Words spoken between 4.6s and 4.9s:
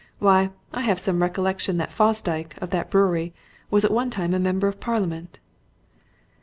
of